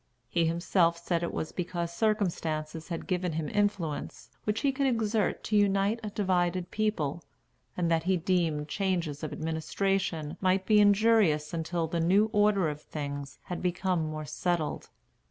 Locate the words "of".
9.21-9.31, 12.67-12.81